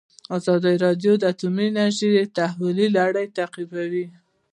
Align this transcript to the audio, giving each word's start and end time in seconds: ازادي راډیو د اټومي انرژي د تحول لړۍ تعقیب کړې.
ازادي 0.37 0.75
راډیو 0.83 1.13
د 1.17 1.23
اټومي 1.31 1.65
انرژي 1.69 2.09
د 2.13 2.19
تحول 2.37 2.77
لړۍ 2.97 3.25
تعقیب 3.37 3.69
کړې. 3.77 4.05